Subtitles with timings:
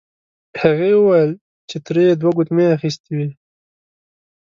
[0.61, 1.31] هغې وویل
[1.69, 3.29] چې تره یې دوه ګوتمۍ اخیستې وې.